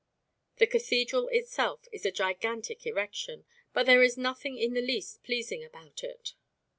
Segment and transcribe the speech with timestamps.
[0.55, 5.63] The cathedral itself is a gigantic erection, but there is nothing in the least pleasing
[5.63, 6.33] about it.